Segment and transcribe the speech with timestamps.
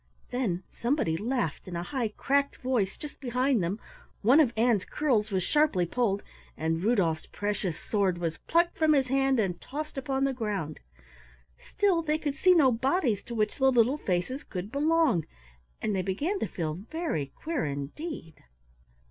[0.31, 3.79] Then somebody laughed in a high cracked voice just behind them,
[4.23, 6.23] one of Ann's curls was sharply pulled,
[6.57, 10.79] and Rudolf's precious sword was plucked from his hand and tossed upon the ground.
[11.59, 15.27] Still they could see no bodies to which the little faces could belong,
[15.83, 18.43] and they began to feel very queer indeed.